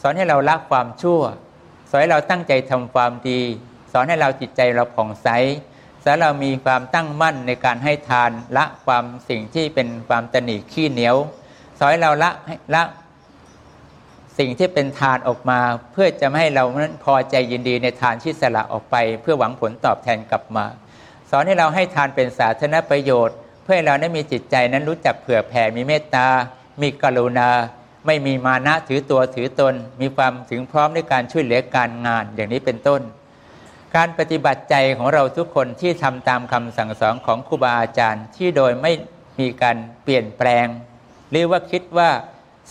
[0.00, 1.20] สอนให้เราละความชั่ว
[1.90, 3.40] สอนให้เราตั้งใจทำความดี
[3.92, 5.28] สอนให้เราจิตใจเราผ่องใส
[6.04, 11.16] สอนเรามีความตั้งมั่นในการให้ทานละความสิ่งที่เป็นความตนีขี้เหนียว
[11.78, 12.30] สอนให้เราละ
[12.74, 12.82] ละ
[14.38, 15.60] สิ่งที่เป็นทานออกมา
[15.92, 20.64] เพื่อจะไม่ให้เรานั้นพอใจยินดีในทานที่สละออกไป เพื่อหวังผลตอบแทนกลับมา
[21.30, 26.26] สอนให้เราให้ทานเป็นสาธารณประโยชน์ เพื่อให้เราได้มีจิตใจนั้นรู้จักเผื่อแผ่มีเมตตา
[26.82, 27.50] มีกรุณา
[28.06, 33.00] ไม่มีมานะถือตัวถือตน มีความถึงพร้อมในการช่วยเหลือการงานอย่างนี้เป็นต้น
[33.96, 38.92] การปฏิบัติใจของเราทุกคนที่ทำตามคำสั่งสอนของครูบาอาจารย์ ที่โดยไม่
[39.40, 40.66] มีการเปลี่ยนแปลง
[41.30, 42.10] หรือว่าคิดว่า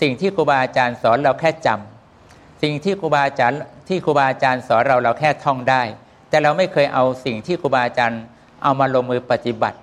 [0.02, 5.84] สิ่งที่ครูบาอาจารย์สอนเราแค่จำสิ่งที่ครูบาอาจารย์ที่ครูบาอาจารย์สอนเราเราแค่ท่องได้
[6.30, 8.22] แต่เราไม่เคยเอาสิ่งที่ครูบาอาจารย์
[8.64, 9.78] เอามาลงมือปฏิบัติ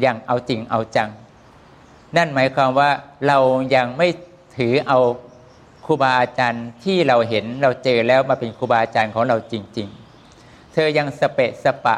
[0.00, 1.10] อย่างเอาจริงเอาจัง
[2.16, 2.90] นั่นหมายความว่า
[3.26, 3.38] เรา
[3.74, 4.08] ยังไม่
[4.56, 4.98] ถือเอา
[5.86, 9.88] ครูบาอาจารย์ที่เราเห็นเราเจอแล้วมาเป็นครูบาอาจารย์ของเราจริง
[10.30, 11.96] ๆ เธอยังสเปะสปะ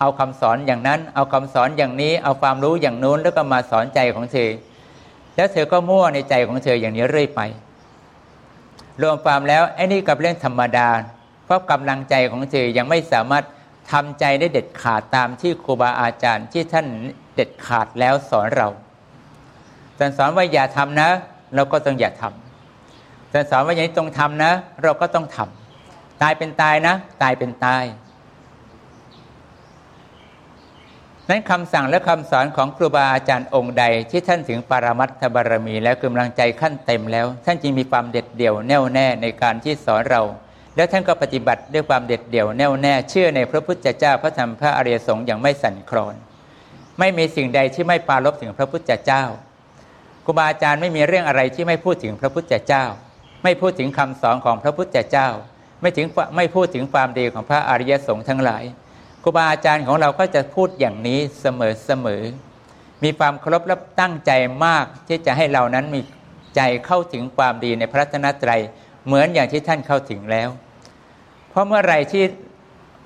[0.00, 4.50] เอาคำสอนอย่างนั้น เอาคำสอนอย่างนี้ เอาความรู้อย่างนู้นแล้วก็มาสอนใจของเธอ
[5.36, 7.40] แล้วเธอก็มั่วในใจของเธออย่างนี้เรื่อยไป
[9.02, 10.88] รวมความแล้วไอ้นี่กับเรื่องธรรมดา
[11.44, 13.44] เพราะกำลังใจของเธอยังไม่สามารถ
[13.92, 16.86] ทำใจได้เด็ดขาดตามที่ครูบาอาจารย์ที่ท่าน
[17.34, 18.68] เด็ดขาดแล้วสอนเรา
[19.98, 21.10] ท่านสอนว่าอย่าทำนะ
[21.54, 27.84] เราก็ต้องอย่าทำท่านสอนว่าอย่าต้องทำนะ เราก็ต้องทำตายเป็นตายนะ ตายเป็นตาย
[31.28, 40.22] นั้นคำสั่งและคำสอนของครูบาอาจารย์องค์ใด ที่ท่านถึงปรมัตถบารมี แล้วกำลังใจขั้นเต็มแล้ว ท่านจึงมีความเด็ดเดี่ยวแน่วแน่ในการที่สอนเรา
[40.76, 46.14] แล้วท่านก็ปฏิบัติด้วยความเด็ดเดี่ยวแน่วแน่เชื่อในพระพุทธเจ้าพระธรรมพระอริยสงฆ์อย่างไม่สั่นคลอน
[46.98, 49.24] ไม่มีสิ่งใดที่ไม่ปาลบถึงพระพุทธเจ้า
[50.28, 52.84] รูบาอาจารย์ไม่มีเรื่องอะไรที่ไม่พูดถึงพระพุทธเจ้า
[53.44, 55.28] ไม่พูดถึงคำสอนของพระพุทธเจ้า
[55.80, 58.64] ไม่ถึงไม่พูดถึงความดีของพระอริยสงฆ์ทั้งหลาย
[59.22, 62.22] ครูบาอาจารย์ของเราก็จะพูดอย่างนี้เสมอเสมอ
[63.04, 64.32] มีความเคารพและตั้งใจ
[64.64, 66.00] มากที่จะให้เรานั้นมี
[66.56, 68.60] ใจเข้าถึงความดีในพระธนตรัย
[69.06, 70.48] เหมือนอย่างที่ท่านเข้าถึงแล้ว
[71.48, 72.24] เพราะเมื่อไรที่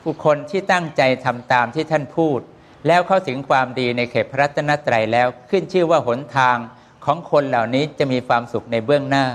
[0.03, 2.41] ผู้คนที่ตั้งใจทำตามที่ท่านพูด
[2.87, 6.57] แล้วเข้าถึงความดีในเขตพระรัตนตรัยแล้วขึ้นชื่อว่าหนทาง
[7.05, 9.27] ของคนเหล่านี้จะมีความสุขในเบื้องหน้า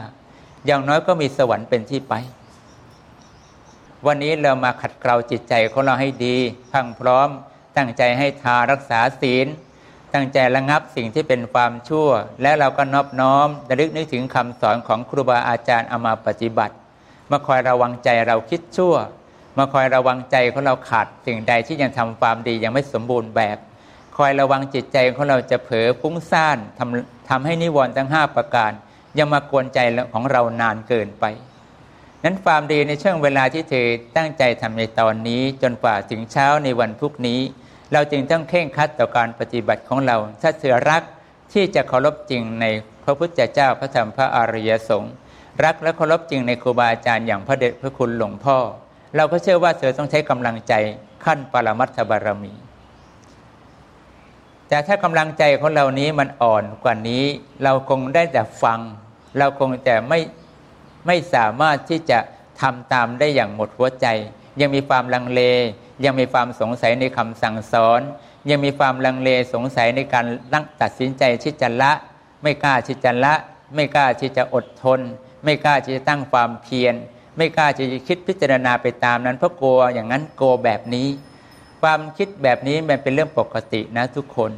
[0.65, 2.13] อย่างน้อยก็มีสวรรค์เป็นที่ไป
[4.05, 6.35] วันนี้เรามาขัดเกลาจิตใจของเราให้ดี
[6.71, 7.29] พังพร้อม
[7.77, 9.47] ตั้งใจให้ทารักษาศีล
[10.13, 12.09] ตั้งใจระงับสิ่งที่เป็นความชั่ว
[12.41, 16.75] และเราก็นอบน้อมระลึกนึกถึงคำสอนของครูบาอาจารย์เอามาปฏิบัติ
[17.31, 18.95] มาคอยระวังใจเราคิดชั่ว
[19.57, 23.57] มาคอยระวังใจของเราขาดสิ่งใดที่ยังทำความดียังไม่สมบูรณ์แบบ
[24.17, 28.71] คอยระวังจิตใจของเราจะเผลอฟุ้งซ่านทำ ทำให้นิวรณ์ทั้งห้าประการ
[29.17, 29.79] ยังมากวนใจ
[30.13, 31.25] ของเรานานเกินไป
[32.23, 33.87] นั้นความดีในช่วงเวลาที่เธอ
[34.17, 37.39] ตั้งใจทำในตอนนี้จนกว่าถึงเช้าในวันพรุ่งนี้
[37.93, 41.03] เราจึงต้องเข่งคัดต่อการปฏิบัติของเรา ถ้าเสือรัก
[41.53, 42.65] ที่จะเคารพจริงใน
[43.03, 45.13] พระพุทธเจ้าพระธรรมพระอริยสงฆ์
[45.63, 48.57] รักและเคารพจริงในครูบาอาจารย์อย่างพระเดชพระคุณหลวงพ่อ
[49.15, 50.73] เราก็เชื่อว่าเธอต้องใช้กำลังใจ
[51.25, 52.53] ขั้นปรมัตถบารมี
[54.67, 57.23] แต่ถ้ากำลังใจของเรานี้มันอ่อนกว่านี้
[57.63, 58.79] เราคงได้แต่ฟัง
[59.37, 60.19] เราคงแต่ไม่
[61.07, 62.19] ไม่สามารถที่จะ
[62.61, 64.07] ทำตามได้อย่างหมดหัวใจ
[64.61, 65.41] ยังมีความลังเล
[66.05, 68.01] ยังมีความสงสัยในคำสั่งสอน
[68.49, 70.25] ยังมีความลังเลสงสัยในการ
[70.81, 71.91] ตัดสินใจที่จะละ
[72.43, 73.33] ไม่กล้าที่จะละ
[73.75, 74.99] ไม่กล้าที่จะอดทน
[75.43, 76.95] ไม่กล้าที่จะตั้งความเพียร
[77.37, 81.07] ไม่กล้าที่จะคิดพิจารณาไปตามนั้นเพราะกลัวอย่างนั้นกลัวแบบนี้
[81.81, 84.51] ความคิดแบบนี้มันเป็นเรื่องปกตินะทุกคน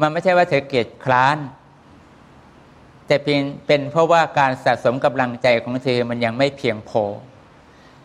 [0.00, 1.38] มันไม่ใช่ว่าเธอเกียดคร้าน
[3.06, 7.04] แต่เป็นเป็นเพราะว่าการสะสมกำลังใจของเธอมันยังไม่เพียงพอ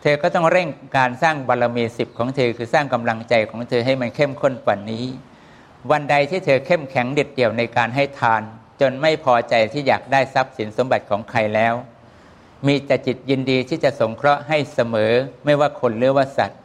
[0.02, 5.04] เธอก็ต้องเร่งการสร้างบารรมีสิบของเธอคือสร้างกำลังใจของเธอให้มันเข้มข้นกว่านี้
[5.90, 8.42] วันใดที่เธอเข้มแข็งเด็ดเดี่ยวในการให้ทาน
[8.80, 11.74] จนไม่พอใจที่อยากได้ทรัพย์สินสมบัติของใครแล้ว
[12.66, 15.12] มีแต่จิตยินดีที่จะสงเคราะห์ให้เสมอ
[15.44, 16.60] ไม่ว่าคนหรือว่าสัตว์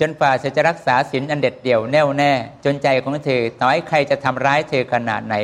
[0.00, 2.32] จนฝ่าเธอจะรักษาศีลอันเด็ดเดี่ยวแน่วแน่
[2.64, 5.36] จนใจของเธอต่อให้ใครจะทำร้ายเธอขนาดไหน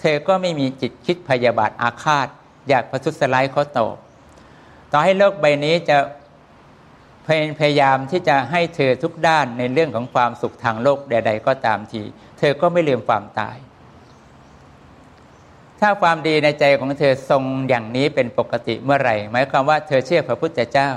[0.00, 2.28] เธอก็ไม่มีจิตคิดพยาบาทอาฆาต
[2.68, 3.96] อยากประทุษร้ายเขาตอบ
[4.92, 5.98] ต่อให้โลกใบนี้จะ
[7.58, 12.02] พยายามที่จะให้เธอทุกด้านในเรื่องของความสุขทางโลกใด ๆ ก็ตามที
[12.38, 13.56] เธอก็ไม่ลืมความตาย
[15.80, 20.90] ถ้าความดีในใจของเธอทรงอย่างนี้เป็นปกติเมื่อไหร่หมายความว่าเธอเชื่อพระพุทธเจ้า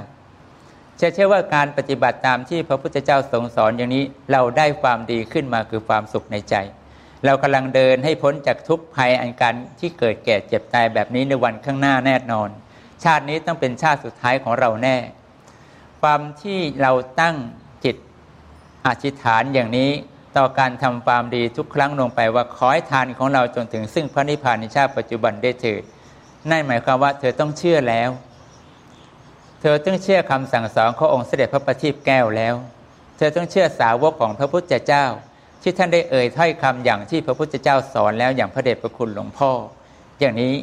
[0.99, 6.55] เชื่อเชื่อว่าการปฏิบัติตามที่พระพุทธเจ้าทรงสอนอย่างนี้เราได้ความดีขึ้นมาคือความสุขในใจ
[7.25, 12.49] เรากำลังเดินให้พ้นจากทุกภัยอันการที่เกิดแก่เจ็บตายแบบนี้ในวันข้างหน้าแน่นอน
[13.03, 14.97] ชาตินี้ต้องเป็นชาติสุดท้ายของเราแน่
[16.01, 17.35] ความที่เราตั้ง
[17.85, 17.95] จิต
[18.88, 19.89] อธิษฐานอย่างนี้
[20.38, 25.81] ต่อการทำความดีทุกครั้งลงไปว่าขอให้ทานของเราจนถึงซึ่งพระนิพพานในชาติปัจจุบันได้เถิด
[26.49, 28.09] นั่นหมายความว่าเธอต้องเชื่อแล้ว
[29.62, 32.56] เธอต้องเชื่อคำสั่งสอนขององค์เสด็จพระประทีปแก้วแล้ว
[33.17, 35.06] เธอต้องเชื่อสาวกของพระพุทธเจ้า
[35.62, 39.52] ที่ท่านได้เอ่ยถ้อยคำอย่างที่พระพุทธเจ้าสอนแล้วอย่างพระเดชพระคุณหลวงพ่อ
[40.19, 40.54] อย่างนี้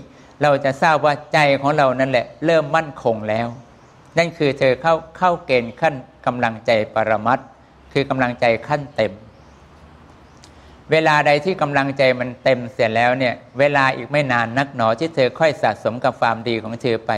[0.42, 3.48] เราจะทราบว่าใจของเรานั่นแหละ เริ่มมั่นคงแล้ว
[4.18, 5.94] นั่นคือเธอเข้าเข้าเกณฑ์ขั้น
[6.26, 7.38] กำลังใจปรมัต
[7.92, 9.12] คือกำลังใจขั้นเต็ม
[10.92, 17.12] เวลาใดที่กำลังใจมันเต็มเสร็จแล้วเนี่ย เวลาอีกไม่นานนักหนอที่เธอค่อยสะสมกับความดีของเธอไป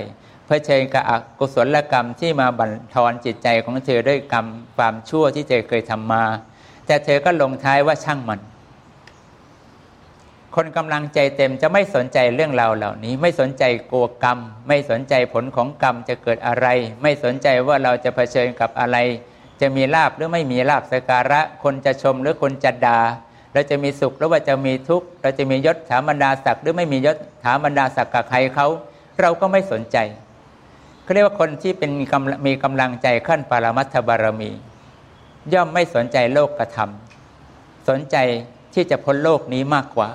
[0.49, 6.25] เพื่อเชิญกับอกุศลกรรมที่มาบั่นทอนจิตใจของเธอด้วยกรรมความชั่วที่เธอเคยทำมา
[6.87, 8.41] แต่เธอก็ลงท้ายว่าช่างมัน
[10.55, 16.67] คนกำลังใจเต็มจะไม่สนใจเรื่องราวเหล่านี้ ไม่สนใจกลัวกรรม ไม่สนใจผลของกรรมจะเกิดอะไร
[17.03, 18.97] ไม่สนใจว่าเราจะเผชิญกับอะไร
[19.61, 23.01] จะมีลาบหรือไม่มีลาบสการะ คนจะชมหรือคนจะดา่า
[23.53, 28.67] เราจะมีสุขหรือว่าจะมีทุกข์เราจะมียศถาบรรดาศักดิ์หรือไม่มียศถาบรรดาศักดิ์กับใครเขา
[29.21, 29.97] เราก็ไม่สนใจ
[31.09, 34.51] เขาเรียกว่าคนที่เป็นมีกำลังใจขั้นปรมัตถบารมี
[35.53, 38.17] ย่อมไม่สนใจโลกกระทำสนใจ
[38.75, 40.11] ที่จะพ้นโลกนี้มากกว่า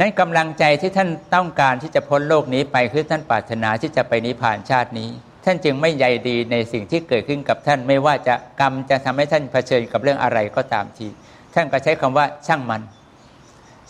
[0.00, 5.08] นั้นกำลังใจที่ท่านต้องการที่จะพ้นโลกนี้ไปคือท่านปรารถนาที่จะไปนิพพานชาตินี้
[5.44, 11.06] ท่านจึงไม่ใยดีในสิ่งที่เกิดขึ้นกับท่านไม่ว่าจะกรรมจะทำให้ท่านเผชิญกับเรื่องอะไรก็ตามที
[11.54, 12.82] ท่านก็ใช้คำว่าช่างมัน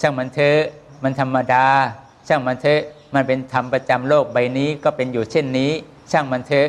[0.01, 0.61] ช่างมันเถอะ
[1.03, 1.67] มันธรรมดา
[2.29, 2.83] ช่างมันเถอะ
[3.15, 5.71] มันเป็นธรรมประจำโลกใบนี้ก็เป็นอยู่เช่นนี้
[6.11, 6.69] ช่างมันเถอะ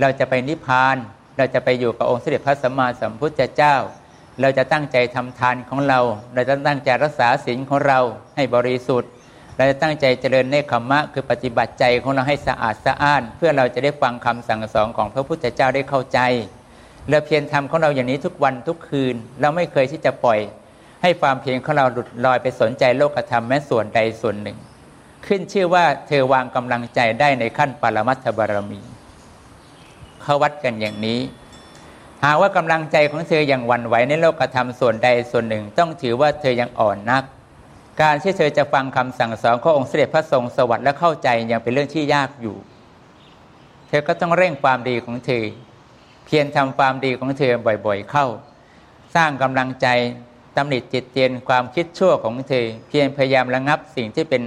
[0.00, 0.96] เราจะไปนิพพาน
[1.36, 3.74] เราจะไปอยู่กับองค์เสด็จพระสัมมาสัมพุทธเจ้า
[4.40, 6.00] เราจะตั้งใจทำทานของเรา
[6.34, 8.00] เราจะตั้งใจรักษาศีลของเรา
[8.36, 9.10] ให้บริสุทธิ์
[9.56, 16.18] เราจะตั้งใจเจริญเนคขมะ คือปฏิบัติใจของเราให้สะอาดสะอ้าน เพื่อเราจะได้ฟังคำสั่งสอนของพระพุทธเจ้าได้เข้าใจ
[17.10, 20.38] เราเพียรทำของเราอย่างนี้ทุกวันทุกคืน เราไม่เคยที่จะปล่อย
[21.02, 24.56] ให้ความเพียรของเราหลุดลอยไปสนใจโลกธรรมแม้ส่วนใดส่วนหนึ่ง
[25.26, 28.80] ขึ้นชื่อว่าเธอวางกำลังใจได้ในขั้นปรมัตถบารมี
[30.22, 31.20] เขาวัดกันอย่างนี้
[32.24, 37.24] หากว่ากำลังใจของเธอยังวันไหวในโลกธรรมส่วนใดส่วนหนึ่ง ต้องถือว่าเธอยังอ่อนนัก
[38.00, 42.56] การที่เธอจะฟังคำสั่งสอนขององค์เสด็จพระทรงสวัสดิ์และเข้าใจยังเป็นเรื่องที่ยากอยู่
[43.88, 45.44] เธอก็ต้องเร่งความดีของเธอ
[46.24, 47.52] เพียรทำความดีของเธอ
[47.86, 48.26] บ่อยๆเข้า
[49.14, 49.86] สร้างกำลังใจ
[50.56, 54.42] ตำหนิจิตเตียนความคิดชั่วของเธอ เพียรพยายามระงับสิ่งที่เป็น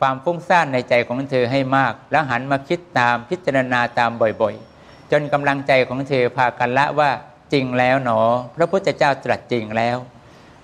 [0.00, 7.10] ความฟุ้งซ่านในใจของเธอให้มาก แล้วหันมาคิดตามพิจารณาตามบ่อยๆ จนกำลังใจของเธอพากันละว่า
[7.52, 8.20] จริงแล้วหนอ
[8.56, 9.96] พระพุทธเจ้าตรัสจริงแล้ว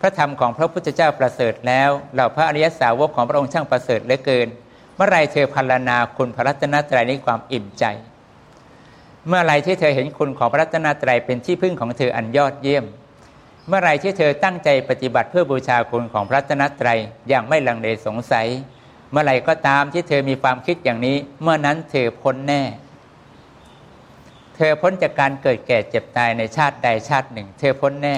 [0.01, 4.49] พระธรรมของพระพุทธเจ้าประเสริฐแล้วเหล่าพระอริยสาวกของพระองค์ช่างประเสริฐเหลือเกิน
[4.97, 7.85] เมื่อไรเธอพารณาคุณพระรัตนตรัยในความอิ่มใจ
[9.29, 12.85] เมื่อไรที่เธอเห็นคุณของพระรัตนตรัยเป็นที่พึ่งของเธออันยอดเยี่ยม
[13.69, 18.49] เมื่อไรที่เธอตั้งใจปฏิบัติเพื่อบูชาคุณของพระรัตนตรัยอย่างไม่ลังเลสงสัย
[19.13, 22.63] เมื่อไรก็ตามที่เธอมีความคิดอย่างนี้ เมื่อนั้นเธอพ้นแน่
[24.57, 28.15] เธอพ้นจากการเกิดแก่เจ็บตายในชาติใดชาติหนึ่ง เธอพ้นแน่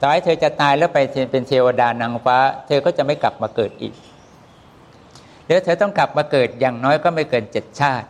[0.00, 0.98] ต่อให้เธอจะตายแล้วไป
[1.30, 3.94] เป็นเทวดานางฟ้า เธอก็จะไม่กลับมาเกิดอีก
[5.46, 8.06] เดี๋ยวเธอต้องกลับมาเกิดอย่างน้อยก็ไม่เกินเจ็ดชาติ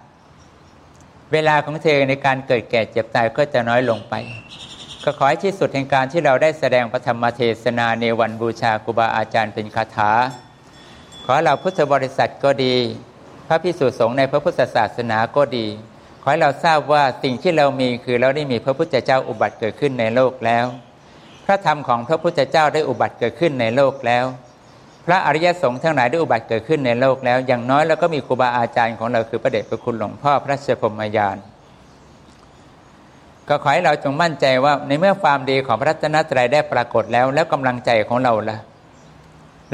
[1.32, 4.14] เวลาของเธอในการเกิดแก่เจ็บตายก็จะน้อยลงไป
[5.04, 10.12] ก็ขอให้ที่สุดแห่งการที่เราได้แสดงพระธรรมเทศนาในวันบูชาครูบาอาจารย์เป็นคาถา
[11.26, 12.74] ขอเราพุทธบริษัทก็ดี
[13.48, 15.66] พระพิสุสงฆ์ในพระพุทธศาสนาก็ดี
[16.22, 20.66] ขอให้เราทราบว่าสิ่งที่เรามีคือเราได้มีพระพุทธเจ้าอุบัติเกิดขึ้นในโลกแล้ว
[21.44, 24.24] พระธรรมของพระพุทธเจ้าได้อุบัติเกิดขึ้นในโลกแล้ว
[25.06, 31.36] พระอริยสงฆ์ทั้งหลายได้อุบัติเกิดขึ้นในโลกแล้ว อย่างน้อยเราก็มีครูบาอาจารย์ของเราคือพระเดชพระคุณหลวงพ่อพระเชพมยาน
[33.48, 38.58] ก็ขอให้เราจงมั่นใจว่าในเมื่อความดีของพระรัตนตรัยได้ปรากฏแล้ว แล้วกำลังใจของเราล่ะ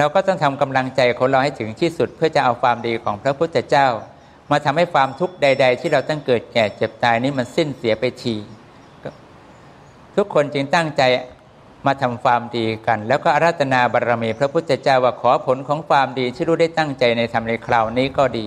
[0.00, 3.86] เราก็ต้องทำกำลังใจของเราให้ถึงที่สุด เพื่อจะเอาความดีของพระพุทธเจ้า
[4.50, 8.36] มาทำให้ความทุกข์ใด ๆ ที่เราต้องเกิดแก่เจ็บตายนี้มันสิ้นเสียไปที
[10.16, 11.02] ทุกคนจึงตั้งใจ
[11.86, 18.46] มาทำความดีกัน แล้วก็อารัตนาบารรมี พระพุทธเจ้าว่าขอผลของความดีที่รู้ได้ตั้งใจในทำในคราวนี้ก็ดี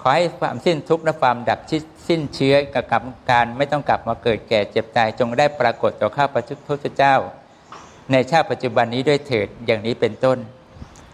[0.00, 1.60] ขอให้ความสิ้นทุกข์และความดับ
[2.08, 7.14] สิ้นเชื้อกับการไม่ต้องกลับมาเกิดแก่เจ็บตายจงได้ปรากฏต่อข้าพระพุทธเจ้า
[8.12, 10.38] ในชาติปัจจุบันนี้ด้วยเถิดอย่างนี้เป็นต้น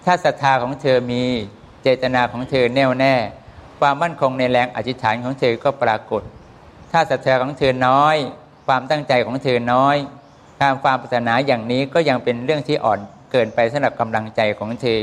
[0.04, 1.22] ถ้าศรัทธาของเธอมี
[1.82, 3.14] เจตนาของเธอแน่วแน่
[3.80, 6.22] ความมั่นคงในแรงอธิษฐานของเธอก็ปรากฏ
[6.92, 8.16] ถ้าศรัทธาของเธอน้อย
[8.66, 9.96] ความตั้งใจของเธอน้อย
[10.60, 15.00] การความปรารถนาอย่างนี้ก็ยังเป็นเรื่องที่อ่อนเกินไปสำหรับกำลังใจของเธอ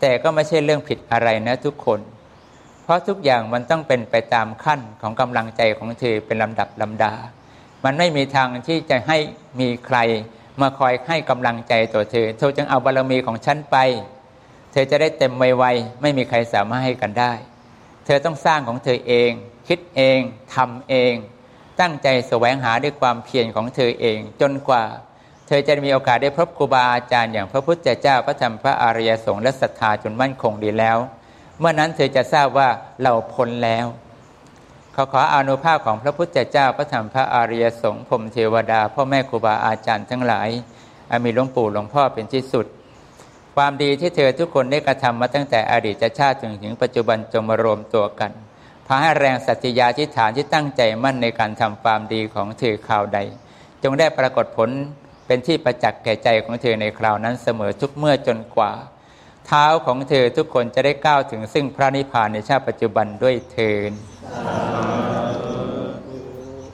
[0.00, 2.00] แต่ก็ไม่ใช่เรื่องผิดอะไรนะทุกคน
[2.82, 7.12] เพราะทุกอย่างมันต้องเป็นไปตามขั้นของกำลังใจของเธอเป็นลำดับลำดา
[7.84, 9.18] มันไม่มีทางที่จะให้
[9.60, 9.98] มีใคร
[10.60, 13.76] มาคอยให้กำลังใจต่อเธอ เธอจึงเอาบารมีของฉันไป
[14.72, 17.32] เธอจะได้เต็มไวๆไม่มีใครสามารถให้กันได้
[18.04, 19.30] เธอต้องสร้างของเธอเอง
[19.68, 20.20] คิดเอง
[20.54, 21.14] ทำเอง
[21.80, 24.84] ตั้งใจแสวงหาด้วยความเพียรของเธอเอง จนกว่า
[25.46, 30.98] เธอจะมีโอกาสได้พบครูบาอาจารย์อย่างพระพุทธเจ้าพระธรรมพระอริยสงฆ์และศรัทธาจนมั่นคงดีแล้ว
[31.58, 32.68] เมื่อนั้นเธอจะทราบว่า
[33.02, 33.86] เราพ้นแล้ว
[34.94, 40.48] ขอขออนุภาพของพระพุทธเจ้าพระธรรมพระอริยสงฆ์พรมเทวดา พ่อแม่ครูบาอาจารย์ทั้งหลาย
[41.24, 42.66] มีหลวงปู่หลวงพ่อเป็นที่สุด
[43.62, 48.30] ความดีที่เธอทุกคนได้กระทำมาตั้งแต่อดีตชาติจนถึงปัจจุบันจงมารวมตัวกัน
[48.86, 53.18] พาให้แรงสัจยาทิฏฐานที่ตั้งใจมั่นในการทำความดีของเธอคราวใด
[53.82, 54.70] จงได้ปรากฏผล
[55.26, 58.72] เป็นที่ประจักษ์แก่ใจของเธอในคราวนั้นเสมอทุกเมื่อจนกว่า
[59.46, 63.92] เท้าของเธอทุกคนจะได้ก้าวถึงซึ่งพระนิพพานในชาติปัจจุบันด้วยเทิน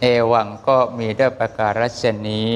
[0.01, 2.55] เอวังก็มีด้วยประการฉนี้